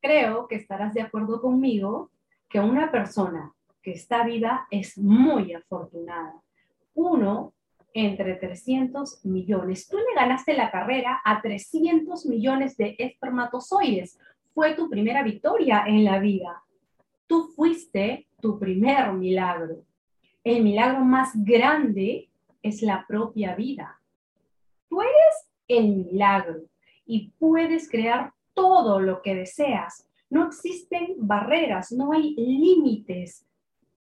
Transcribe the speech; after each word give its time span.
creo 0.00 0.48
que 0.48 0.56
estarás 0.56 0.94
de 0.94 1.02
acuerdo 1.02 1.40
conmigo 1.40 2.10
que 2.48 2.60
una 2.60 2.90
persona 2.90 3.52
que 3.82 3.92
está 3.92 4.24
viva 4.24 4.66
es 4.70 4.98
muy 4.98 5.54
afortunada. 5.54 6.34
Uno 6.94 7.54
entre 7.94 8.34
300 8.34 9.24
millones. 9.24 9.88
Tú 9.88 9.96
le 9.96 10.14
ganaste 10.14 10.54
la 10.54 10.70
carrera 10.70 11.20
a 11.24 11.40
300 11.40 12.26
millones 12.26 12.76
de 12.76 12.94
espermatozoides. 12.98 14.18
Fue 14.54 14.74
tu 14.74 14.88
primera 14.88 15.22
victoria 15.22 15.84
en 15.86 16.04
la 16.04 16.18
vida. 16.18 16.62
Tú 17.26 17.52
fuiste 17.54 18.28
tu 18.40 18.58
primer 18.58 19.12
milagro. 19.12 19.84
El 20.44 20.62
milagro 20.62 21.04
más 21.04 21.32
grande 21.34 22.30
es 22.62 22.82
la 22.82 23.04
propia 23.06 23.54
vida. 23.54 24.00
Tú 24.88 25.00
eres 25.02 25.50
el 25.68 25.88
milagro 25.88 26.62
y 27.06 27.32
puedes 27.38 27.88
crear 27.88 28.32
todo 28.54 29.00
lo 29.00 29.22
que 29.22 29.34
deseas. 29.34 30.06
No 30.28 30.46
existen 30.46 31.14
barreras, 31.18 31.92
no 31.92 32.12
hay 32.12 32.34
límites 32.36 33.46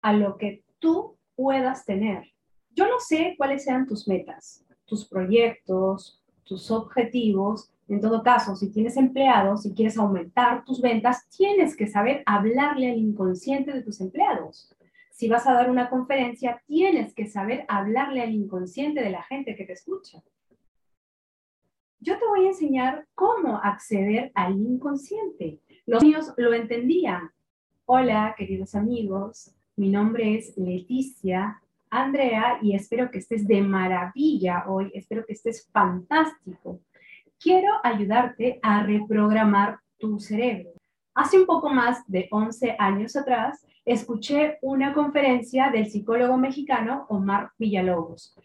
a 0.02 0.14
lo 0.14 0.38
que 0.38 0.64
tú 0.80 1.18
puedas 1.36 1.86
tener. 1.86 2.32
Yo 2.72 2.88
no 2.88 3.00
sé 3.00 3.36
cuáles 3.38 3.64
sean 3.64 3.86
tus 3.86 4.08
metas, 4.08 4.66
tus 4.86 5.08
proyectos, 5.08 6.22
tus 6.44 6.72
objetivos. 6.72 7.72
En 7.88 8.02
todo 8.02 8.24
caso, 8.24 8.56
si 8.56 8.72
tienes 8.72 8.98
empleados, 8.98 9.64
si 9.64 9.74
quieres 9.74 9.98
aumentar 9.98 10.66
tus 10.66 10.82
ventas, 10.82 11.30
tienes 11.30 11.76
que 11.76 11.88
saber 11.88 12.24
hablarle 12.26 12.92
al 12.92 12.98
inconsciente 12.98 13.72
de 13.72 13.82
tus 13.82 14.02
empleados. 14.02 14.76
Si 15.12 15.30
vas 15.30 15.48
a 15.48 15.54
dar 15.54 15.70
una 15.70 15.90
conferencia, 15.90 16.62
tienes 16.68 17.14
que 17.14 17.28
saber 17.28 17.66
hablarle 17.68 18.22
al 18.22 18.34
inconsciente 18.34 19.02
de 19.02 19.12
la 19.12 19.24
gente 19.24 19.56
que 19.56 19.66
te 19.66 19.74
escucha. 19.74 20.22
Yo 22.06 22.20
te 22.20 22.28
voy 22.28 22.46
a 22.46 22.50
enseñar 22.50 23.08
cómo 23.16 23.60
acceder 23.64 24.32
al 24.36 24.56
inconsciente. 24.62 25.60
Los 25.88 26.04
niños 26.04 26.32
lo 26.38 26.54
entendían. 26.54 27.32
Hola, 27.86 28.36
queridos 28.38 28.76
amigos, 28.76 29.56
mi 29.76 29.90
nombre 29.90 30.38
es 30.38 30.56
Leticia 30.56 31.60
Andrea 31.90 32.60
y 32.62 32.76
espero 32.76 33.10
que 33.10 33.18
estés 33.18 33.48
de 33.48 33.60
maravilla 33.64 34.66
hoy, 34.68 34.92
espero 34.94 35.26
que 35.26 35.34
estés 35.34 35.68
fantástico. 35.72 36.80
Quiero 37.40 37.72
ayudarte 37.84 38.60
a 38.62 38.84
reprogramar 38.84 39.80
tu 39.98 40.20
cerebro. 40.20 40.74
Hace 41.16 41.40
un 41.40 41.48
poco 41.48 41.72
más 41.72 42.04
de 42.06 42.28
11 42.30 42.76
años 42.78 43.16
atrás, 43.16 43.66
escuché 43.84 44.60
una 44.62 44.94
conferencia 44.94 45.72
del 45.72 45.88
psicólogo 45.88 46.38
mexicano 46.38 47.08
Omar 47.10 47.50
Villalobos, 47.58 48.38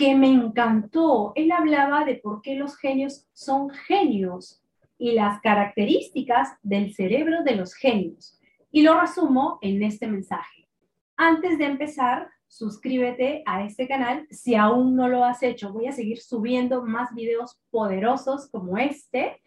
que 0.00 0.14
me 0.14 0.28
encantó. 0.28 1.32
Él 1.34 1.52
hablaba 1.52 2.06
de 2.06 2.14
por 2.14 2.40
qué 2.40 2.54
los 2.54 2.78
genios 2.78 3.28
son 3.34 3.68
genios 3.68 4.64
y 4.96 5.12
las 5.12 5.42
características 5.42 6.56
del 6.62 6.94
cerebro 6.94 7.42
de 7.44 7.54
los 7.54 7.74
genios. 7.74 8.40
Y 8.72 8.80
lo 8.80 8.98
resumo 8.98 9.58
en 9.60 9.82
este 9.82 10.06
mensaje. 10.06 10.70
Antes 11.18 11.58
de 11.58 11.66
empezar, 11.66 12.30
suscríbete 12.46 13.42
a 13.44 13.62
este 13.66 13.86
canal 13.86 14.26
si 14.30 14.54
aún 14.54 14.96
no 14.96 15.06
lo 15.06 15.22
has 15.22 15.42
hecho. 15.42 15.70
Voy 15.70 15.86
a 15.88 15.92
seguir 15.92 16.18
subiendo 16.22 16.82
más 16.82 17.14
videos 17.14 17.60
poderosos 17.70 18.48
como 18.48 18.78
este 18.78 19.42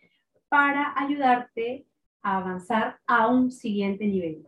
para 0.49 0.93
ayudarte 0.95 1.87
a 2.21 2.37
avanzar 2.37 2.99
a 3.07 3.25
un 3.25 3.49
siguiente 3.49 4.05
nivel. 4.05 4.47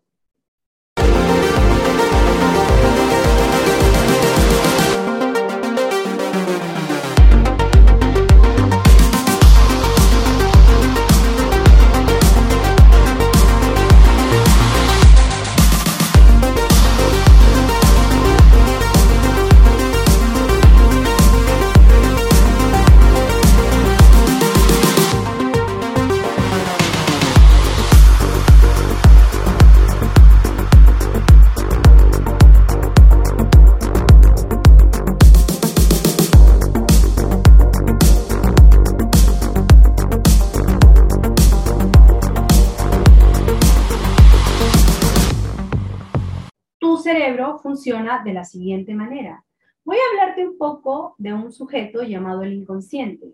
Cerebro 47.45 47.59
funciona 47.59 48.23
de 48.23 48.33
la 48.33 48.43
siguiente 48.43 48.93
manera. 48.93 49.43
Voy 49.83 49.97
a 49.97 50.23
hablarte 50.23 50.47
un 50.47 50.57
poco 50.57 51.15
de 51.17 51.33
un 51.33 51.51
sujeto 51.51 52.03
llamado 52.03 52.43
el 52.43 52.53
inconsciente. 52.53 53.33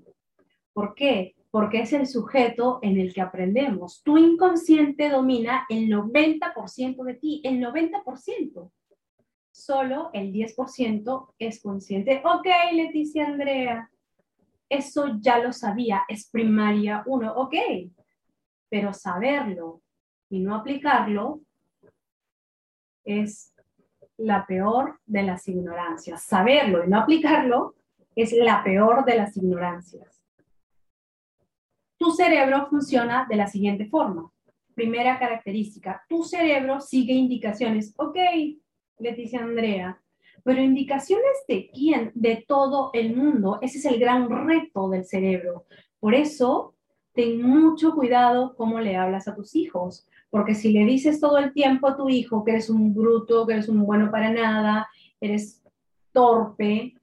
¿Por 0.73 0.93
qué? 0.95 1.35
Porque 1.49 1.81
es 1.81 1.93
el 1.93 2.07
sujeto 2.07 2.79
en 2.81 2.97
el 2.97 3.13
que 3.13 3.21
aprendemos. 3.21 4.01
Tu 4.03 4.17
inconsciente 4.17 5.09
domina 5.09 5.65
el 5.69 5.89
90% 5.89 7.03
de 7.03 7.13
ti, 7.15 7.41
el 7.43 7.61
90%. 7.61 8.71
Solo 9.51 10.09
el 10.13 10.31
10% 10.31 11.33
es 11.39 11.61
consciente. 11.61 12.21
Ok, 12.23 12.47
Leticia 12.73 13.27
Andrea, 13.27 13.89
eso 14.69 15.17
ya 15.19 15.39
lo 15.39 15.51
sabía, 15.51 16.03
es 16.07 16.29
primaria 16.29 17.03
1, 17.05 17.33
ok. 17.33 17.55
Pero 18.69 18.93
saberlo 18.93 19.81
y 20.29 20.39
no 20.39 20.55
aplicarlo 20.55 21.41
es 23.03 23.51
la 24.21 24.45
peor 24.45 24.99
de 25.05 25.23
las 25.23 25.47
ignorancias. 25.47 26.23
Saberlo 26.23 26.83
y 26.85 26.87
no 26.87 26.99
aplicarlo 26.99 27.75
es 28.15 28.33
la 28.33 28.63
peor 28.63 29.05
de 29.05 29.15
las 29.15 29.35
ignorancias. 29.37 30.21
Tu 31.97 32.11
cerebro 32.11 32.67
funciona 32.67 33.25
de 33.29 33.35
la 33.35 33.47
siguiente 33.47 33.85
forma. 33.85 34.31
Primera 34.73 35.19
característica, 35.19 36.03
tu 36.07 36.23
cerebro 36.23 36.79
sigue 36.79 37.13
indicaciones. 37.13 37.93
Ok, 37.97 38.17
Leticia 38.97 39.41
Andrea, 39.41 40.01
pero 40.43 40.61
indicaciones 40.61 41.43
de 41.47 41.69
quién? 41.71 42.11
De 42.15 42.43
todo 42.47 42.91
el 42.93 43.15
mundo. 43.15 43.59
Ese 43.61 43.77
es 43.77 43.85
el 43.85 43.99
gran 43.99 44.29
reto 44.47 44.89
del 44.89 45.05
cerebro. 45.05 45.65
Por 45.99 46.15
eso, 46.15 46.75
ten 47.13 47.41
mucho 47.41 47.93
cuidado 47.93 48.55
cómo 48.55 48.79
le 48.79 48.95
hablas 48.95 49.27
a 49.27 49.35
tus 49.35 49.55
hijos, 49.55 50.07
porque 50.31 50.55
si 50.55 50.71
le 50.71 50.85
dices 50.85 51.19
todo 51.19 51.37
el 51.37 51.53
tiempo 51.53 51.89
a 51.89 51.97
tu 51.97 52.09
hijo 52.09 52.43
que 52.43 52.51
eres 52.51 52.69
un 52.69 52.95
bruto, 52.95 53.45
que 53.45 53.53
eres 53.53 53.67
un 53.67 53.85
bueno 53.85 54.09
para 54.09 54.31
nada, 54.31 54.89
eres 55.19 55.61
torpe, 56.13 56.95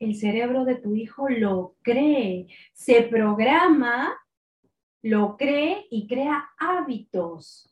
el 0.00 0.16
cerebro 0.16 0.64
de 0.64 0.76
tu 0.76 0.94
hijo 0.94 1.28
lo 1.28 1.76
cree, 1.82 2.48
se 2.72 3.02
programa, 3.02 4.18
lo 5.02 5.36
cree 5.36 5.86
y 5.90 6.06
crea 6.06 6.50
hábitos. 6.58 7.70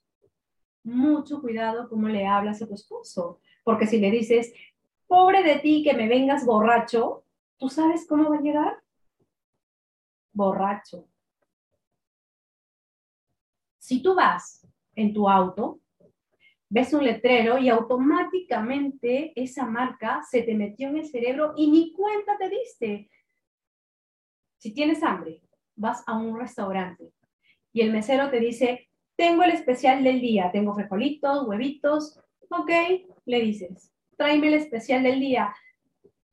Mucho 0.84 1.40
cuidado 1.40 1.88
cómo 1.88 2.08
le 2.08 2.26
hablas 2.26 2.60
a 2.60 2.68
tu 2.68 2.74
esposo, 2.74 3.40
porque 3.64 3.86
si 3.86 3.98
le 3.98 4.10
dices, 4.10 4.52
pobre 5.06 5.42
de 5.42 5.58
ti 5.60 5.82
que 5.82 5.94
me 5.94 6.06
vengas 6.06 6.44
borracho, 6.44 7.24
¿tú 7.56 7.70
sabes 7.70 8.06
cómo 8.06 8.28
va 8.28 8.36
a 8.36 8.42
llegar? 8.42 8.82
Borracho. 10.34 11.08
Si 13.78 14.02
tú 14.02 14.14
vas 14.14 14.68
en 14.98 15.12
tu 15.12 15.28
auto, 15.28 15.80
ves 16.68 16.92
un 16.92 17.04
letrero 17.04 17.58
y 17.58 17.68
automáticamente 17.68 19.32
esa 19.40 19.64
marca 19.64 20.22
se 20.28 20.42
te 20.42 20.54
metió 20.54 20.88
en 20.88 20.98
el 20.98 21.06
cerebro 21.06 21.54
y 21.56 21.70
ni 21.70 21.92
cuenta 21.92 22.36
te 22.36 22.50
diste. 22.50 23.10
Si 24.58 24.74
tienes 24.74 25.02
hambre, 25.02 25.40
vas 25.76 26.02
a 26.06 26.18
un 26.18 26.38
restaurante 26.38 27.12
y 27.72 27.82
el 27.82 27.92
mesero 27.92 28.28
te 28.28 28.40
dice, 28.40 28.88
tengo 29.16 29.44
el 29.44 29.52
especial 29.52 30.02
del 30.02 30.20
día, 30.20 30.50
tengo 30.52 30.74
frijolitos, 30.74 31.46
huevitos, 31.46 32.20
ok, 32.50 32.70
le 33.24 33.40
dices, 33.40 33.92
tráeme 34.16 34.48
el 34.48 34.54
especial 34.54 35.04
del 35.04 35.20
día. 35.20 35.54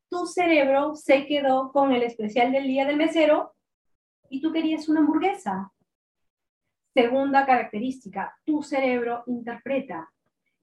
Tu 0.08 0.26
cerebro 0.26 0.96
se 0.96 1.26
quedó 1.26 1.70
con 1.72 1.92
el 1.92 2.02
especial 2.02 2.50
del 2.50 2.66
día 2.66 2.84
del 2.84 2.96
mesero 2.96 3.54
y 4.28 4.40
tú 4.40 4.52
querías 4.52 4.88
una 4.88 5.00
hamburguesa. 5.00 5.72
Segunda 6.96 7.44
característica, 7.44 8.34
tu 8.46 8.62
cerebro 8.62 9.22
interpreta. 9.26 10.10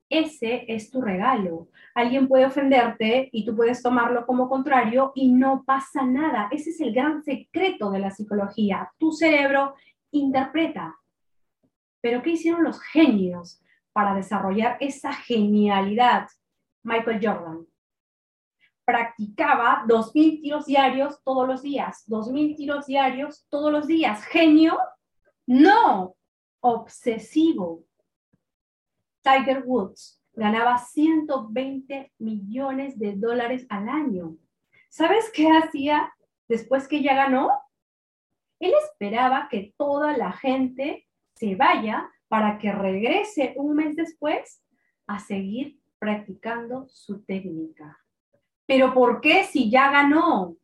Ese 0.10 0.66
es 0.68 0.90
tu 0.90 1.00
regalo. 1.00 1.68
Alguien 1.94 2.28
puede 2.28 2.48
ofenderte 2.48 3.30
y 3.32 3.46
tú 3.46 3.56
puedes 3.56 3.84
tomarlo 3.84 4.26
como 4.26 4.50
contrario 4.50 5.12
y 5.14 5.32
no 5.32 5.64
pasa 5.64 6.04
nada. 6.04 6.48
Ese 6.50 6.72
es 6.72 6.82
el 6.82 6.92
gran 6.92 7.22
secreto 7.24 7.92
de 7.92 8.00
la 8.00 8.10
psicología. 8.10 8.92
Tu 8.98 9.12
cerebro 9.12 9.76
interpreta. 10.10 10.98
Pero 12.02 12.24
¿qué 12.24 12.32
hicieron 12.32 12.64
los 12.64 12.82
genios 12.82 13.62
para 13.92 14.16
desarrollar 14.16 14.78
esa 14.80 15.14
genialidad? 15.14 16.28
Michael 16.82 17.20
Jordan 17.22 17.68
practicaba 18.86 19.84
2.000 19.88 20.42
tiros 20.42 20.66
diarios 20.66 21.22
todos 21.24 21.48
los 21.48 21.62
días. 21.62 22.06
2.000 22.08 22.56
tiros 22.58 22.88
diarios 22.88 23.46
todos 23.52 23.72
los 23.72 23.86
días. 23.86 24.24
¿Genio? 24.26 24.80
No, 25.46 26.16
obsesivo. 26.64 27.84
Tiger 29.22 29.64
Woods 29.66 30.22
ganaba 30.34 30.78
120 30.78 32.14
millones 32.20 32.98
de 32.98 33.16
dólares 33.16 33.66
al 33.70 33.90
año. 33.90 34.38
¿Sabes 34.90 35.30
qué 35.34 35.50
hacía 35.50 36.14
después 36.48 36.88
que 36.88 37.04
ya 37.04 37.16
ganó? 37.16 37.52
Él 38.60 38.74
esperaba 38.82 39.50
que 39.52 39.74
toda 39.78 40.16
la 40.18 40.32
gente 40.32 41.06
se 41.36 41.56
vaya 41.56 42.10
para 42.30 42.58
que 42.58 42.72
regrese 42.72 43.54
un 43.58 43.76
mes 43.76 43.96
después 43.98 44.64
a 45.06 45.20
seguir 45.20 45.80
practicando 46.00 46.88
su 46.88 47.24
técnica. 47.24 48.00
Pero 48.66 48.94
¿por 48.94 49.20
qué 49.20 49.44
si 49.44 49.70
ya 49.70 49.92
ganó? 49.92 50.56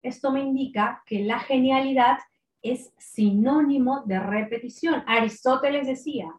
Esto 0.00 0.30
me 0.30 0.40
indica 0.40 1.02
que 1.06 1.24
la 1.24 1.40
genialidad 1.40 2.18
es 2.62 2.92
sinónimo 2.96 4.02
de 4.06 4.18
repetición. 4.20 5.02
Aristóteles 5.06 5.86
decía, 5.86 6.32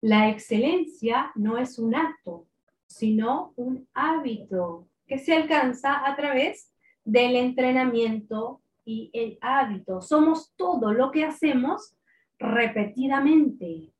la 0.00 0.28
excelencia 0.28 1.32
no 1.34 1.56
es 1.58 1.78
un 1.78 1.94
acto, 1.94 2.46
sino 2.86 3.52
un 3.56 3.88
hábito 3.94 4.86
que 5.06 5.18
se 5.18 5.34
alcanza 5.34 6.06
a 6.06 6.14
través 6.16 6.70
del 7.04 7.36
entrenamiento 7.36 8.60
y 8.84 9.10
el 9.12 9.38
hábito. 9.40 10.00
Somos 10.00 10.52
todo 10.56 10.92
lo 10.92 11.10
que 11.10 11.24
hacemos 11.24 11.96
repetidamente. 12.38 13.90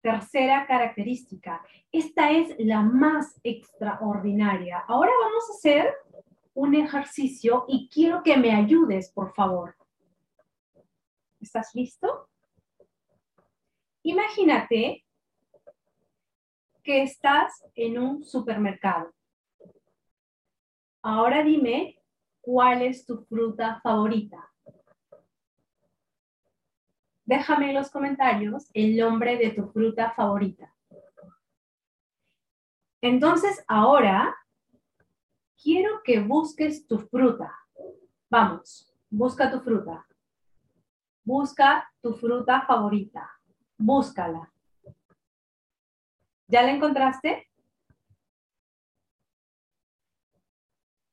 Tercera 0.00 0.66
característica. 0.66 1.62
Esta 1.92 2.32
es 2.32 2.54
la 2.58 2.82
más 2.82 3.40
extraordinaria. 3.44 4.82
Ahora 4.88 5.12
vamos 5.22 5.44
a 5.48 5.52
hacer 5.54 5.94
un 6.54 6.74
ejercicio 6.74 7.64
y 7.68 7.88
quiero 7.88 8.22
que 8.22 8.36
me 8.36 8.52
ayudes, 8.52 9.10
por 9.10 9.32
favor. 9.32 9.76
¿Estás 11.42 11.74
listo? 11.74 12.28
Imagínate 14.04 15.04
que 16.84 17.02
estás 17.02 17.64
en 17.74 17.98
un 17.98 18.24
supermercado. 18.24 19.12
Ahora 21.02 21.42
dime 21.42 21.98
cuál 22.40 22.82
es 22.82 23.04
tu 23.04 23.24
fruta 23.24 23.80
favorita. 23.82 24.52
Déjame 27.24 27.70
en 27.70 27.74
los 27.74 27.90
comentarios 27.90 28.70
el 28.72 28.96
nombre 28.96 29.36
de 29.36 29.50
tu 29.50 29.66
fruta 29.72 30.12
favorita. 30.12 30.72
Entonces, 33.00 33.64
ahora 33.66 34.32
quiero 35.60 36.02
que 36.04 36.20
busques 36.20 36.86
tu 36.86 37.00
fruta. 37.00 37.52
Vamos, 38.30 38.94
busca 39.10 39.50
tu 39.50 39.60
fruta. 39.60 40.06
Busca 41.24 41.88
tu 42.00 42.14
fruta 42.14 42.62
favorita. 42.62 43.30
Búscala. 43.78 44.52
¿Ya 46.48 46.62
la 46.62 46.72
encontraste? 46.72 47.48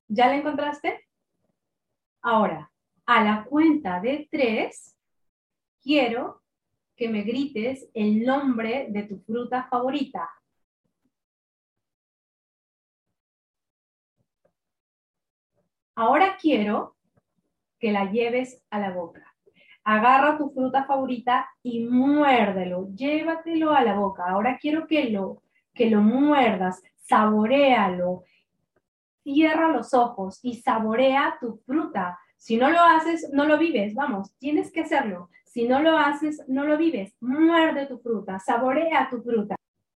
¿Ya 0.07 0.27
la 0.27 0.35
encontraste? 0.35 1.07
Ahora, 2.21 2.71
a 3.05 3.23
la 3.23 3.45
cuenta 3.45 3.99
de 3.99 4.27
tres, 4.29 4.97
quiero 5.81 6.41
que 6.95 7.07
me 7.07 7.21
grites 7.21 7.89
el 7.93 8.25
nombre 8.25 8.87
de 8.89 9.03
tu 9.03 9.19
fruta 9.19 9.67
favorita. 9.69 10.29
Ahora 15.95 16.37
quiero 16.37 16.97
que 17.79 17.91
la 17.91 18.11
lleves 18.11 18.63
a 18.69 18.79
la 18.79 18.91
boca. 18.91 19.35
Agarra 19.83 20.37
tu 20.37 20.49
fruta 20.51 20.85
favorita 20.85 21.49
y 21.63 21.85
muérdelo, 21.85 22.89
llévatelo 22.93 23.71
a 23.73 23.81
la 23.81 23.95
boca. 23.95 24.25
Ahora 24.27 24.57
quiero 24.59 24.87
que 24.87 25.09
lo, 25.09 25.41
que 25.73 25.89
lo 25.89 26.01
muerdas, 26.01 26.83
saborealo, 26.97 28.23
cierra 29.23 29.69
los 29.69 29.93
ojos 29.93 30.39
y 30.43 30.55
saborea 30.55 31.37
tu 31.39 31.57
fruta. 31.65 32.19
Si 32.37 32.57
no 32.57 32.69
lo 32.69 32.79
haces, 32.79 33.29
no 33.33 33.45
lo 33.45 33.57
vives, 33.57 33.93
vamos, 33.95 34.33
tienes 34.37 34.71
que 34.71 34.81
hacerlo. 34.81 35.29
Si 35.45 35.67
no 35.67 35.81
lo 35.81 35.97
haces, 35.97 36.43
no 36.47 36.63
lo 36.65 36.77
vives. 36.77 37.15
Muerde 37.19 37.87
tu 37.87 37.99
fruta, 37.99 38.39
saborea 38.39 39.09
tu 39.09 39.21
fruta. 39.21 39.55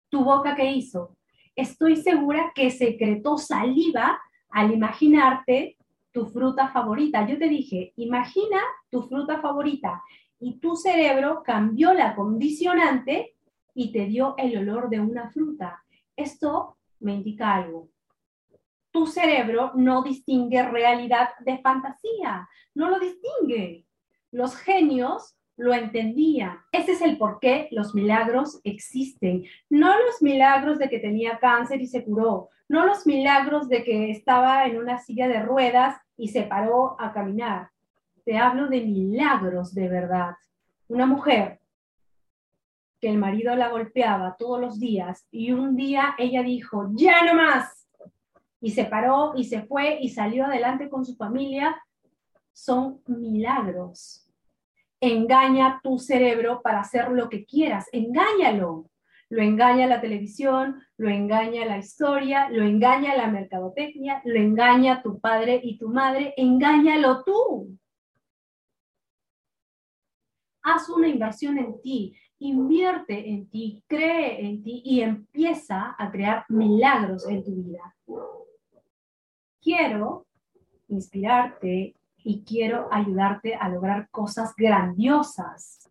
¿Tu 0.09 0.23
boca 0.23 0.55
qué 0.55 0.71
hizo? 0.71 1.17
Estoy 1.55 1.97
segura 1.97 2.51
que 2.55 2.71
secretó 2.71 3.37
saliva 3.37 4.19
al 4.49 4.71
imaginarte 4.71 5.77
tu 6.11 6.25
fruta 6.27 6.69
favorita. 6.69 7.27
Yo 7.27 7.37
te 7.37 7.47
dije, 7.47 7.93
imagina 7.97 8.59
tu 8.89 9.03
fruta 9.03 9.41
favorita 9.41 10.01
y 10.39 10.59
tu 10.59 10.75
cerebro 10.75 11.43
cambió 11.43 11.93
la 11.93 12.15
condicionante 12.15 13.35
y 13.73 13.91
te 13.91 14.05
dio 14.05 14.35
el 14.37 14.57
olor 14.57 14.89
de 14.89 14.99
una 14.99 15.29
fruta. 15.29 15.83
Esto 16.15 16.77
me 16.99 17.13
indica 17.13 17.55
algo. 17.55 17.89
Tu 18.91 19.07
cerebro 19.07 19.71
no 19.75 20.03
distingue 20.03 20.63
realidad 20.63 21.29
de 21.39 21.59
fantasía, 21.59 22.47
no 22.75 22.89
lo 22.89 22.99
distingue. 22.99 23.85
Los 24.31 24.55
genios 24.55 25.37
lo 25.61 25.75
entendían. 25.75 26.57
Ese 26.71 26.93
es 26.93 27.01
el 27.01 27.19
por 27.19 27.39
qué 27.39 27.67
los 27.71 27.93
milagros 27.93 28.59
existen. 28.63 29.43
No 29.69 29.89
los 29.89 30.21
milagros 30.21 30.79
de 30.79 30.89
que 30.89 30.97
tenía 30.97 31.37
cáncer 31.37 31.79
y 31.81 31.87
se 31.87 32.03
curó, 32.03 32.49
no 32.67 32.85
los 32.85 33.05
milagros 33.05 33.69
de 33.69 33.83
que 33.83 34.09
estaba 34.09 34.65
en 34.65 34.77
una 34.77 34.97
silla 34.97 35.27
de 35.27 35.41
ruedas 35.43 36.01
y 36.17 36.29
se 36.29 36.43
paró 36.43 36.99
a 36.99 37.13
caminar. 37.13 37.69
Te 38.25 38.37
hablo 38.37 38.69
de 38.69 38.81
milagros 38.81 39.75
de 39.75 39.87
verdad. 39.87 40.35
Una 40.87 41.05
mujer 41.05 41.59
que 42.99 43.09
el 43.09 43.19
marido 43.19 43.55
la 43.55 43.69
golpeaba 43.69 44.35
todos 44.39 44.59
los 44.59 44.79
días 44.79 45.27
y 45.29 45.51
un 45.51 45.75
día 45.75 46.15
ella 46.17 46.41
dijo, 46.41 46.89
ya 46.93 47.23
no 47.23 47.35
más. 47.35 47.87
Y 48.59 48.71
se 48.71 48.85
paró 48.85 49.33
y 49.35 49.43
se 49.43 49.61
fue 49.61 49.99
y 50.01 50.09
salió 50.09 50.45
adelante 50.45 50.89
con 50.89 51.05
su 51.05 51.15
familia. 51.15 51.79
Son 52.51 52.99
milagros. 53.05 54.27
Engaña 55.01 55.81
tu 55.83 55.97
cerebro 55.97 56.61
para 56.61 56.81
hacer 56.81 57.11
lo 57.11 57.27
que 57.27 57.45
quieras. 57.45 57.87
Engáñalo 57.91 58.91
lo 59.31 59.41
engaña 59.41 59.87
la 59.87 60.01
televisión, 60.01 60.83
lo 60.97 61.09
engaña 61.09 61.65
la 61.65 61.77
historia, 61.77 62.49
lo 62.49 62.63
engaña 62.63 63.15
la 63.15 63.27
mercadotecnia, 63.27 64.21
lo 64.25 64.37
engaña 64.37 65.01
tu 65.01 65.21
padre 65.21 65.61
y 65.63 65.77
tu 65.77 65.87
madre, 65.87 66.33
engáñalo 66.35 67.23
tú. 67.23 67.77
Haz 70.61 70.89
una 70.89 71.07
inversión 71.07 71.57
en 71.57 71.81
ti, 71.81 72.13
invierte 72.39 73.29
en 73.29 73.49
ti, 73.49 73.81
cree 73.87 74.45
en 74.45 74.61
ti 74.63 74.81
y 74.83 74.99
empieza 74.99 75.95
a 75.97 76.11
crear 76.11 76.45
milagros 76.49 77.25
en 77.29 77.41
tu 77.45 77.55
vida. 77.55 77.95
Quiero 79.61 80.27
inspirarte 80.89 81.95
y 82.23 82.43
quiero 82.43 82.87
ayudarte 82.91 83.55
a 83.55 83.69
lograr 83.69 84.09
cosas 84.09 84.53
grandiosas. 84.55 85.89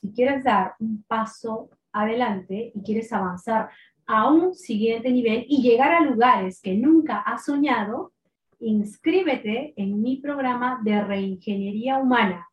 Si 0.00 0.12
quieres 0.12 0.44
dar 0.44 0.74
un 0.78 1.02
paso 1.04 1.70
adelante 1.92 2.72
y 2.74 2.82
quieres 2.82 3.12
avanzar 3.12 3.70
a 4.06 4.30
un 4.30 4.54
siguiente 4.54 5.10
nivel 5.10 5.44
y 5.48 5.62
llegar 5.62 5.92
a 5.92 6.00
lugares 6.00 6.60
que 6.60 6.74
nunca 6.74 7.20
has 7.20 7.44
soñado, 7.44 8.12
inscríbete 8.60 9.74
en 9.76 10.02
mi 10.02 10.16
programa 10.16 10.80
de 10.82 11.02
reingeniería 11.02 11.98
humana. 11.98 12.48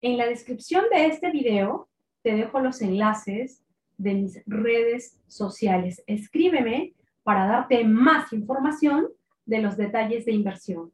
En 0.00 0.16
la 0.16 0.26
descripción 0.26 0.84
de 0.92 1.06
este 1.06 1.30
video 1.30 1.88
te 2.22 2.34
dejo 2.34 2.60
los 2.60 2.80
enlaces 2.82 3.64
de 3.96 4.14
mis 4.14 4.42
redes 4.46 5.20
sociales. 5.26 6.02
Escríbeme 6.06 6.94
para 7.24 7.46
darte 7.46 7.84
más 7.84 8.32
información 8.32 9.08
de 9.48 9.62
los 9.62 9.78
detalles 9.78 10.26
de 10.26 10.32
inversión. 10.32 10.92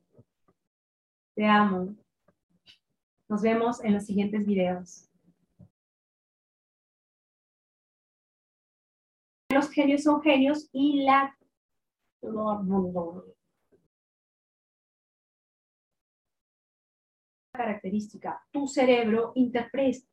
Te 1.34 1.44
amo. 1.44 1.96
Nos 3.28 3.42
vemos 3.42 3.82
en 3.82 3.94
los 3.94 4.06
siguientes 4.06 4.46
videos. 4.46 5.10
los 9.50 9.70
genios 9.70 10.02
son 10.02 10.20
genios 10.20 10.68
y 10.72 11.04
la 11.04 11.32
característica, 17.52 18.44
tu 18.50 18.66
cerebro 18.66 19.30
interpreta 19.36 20.08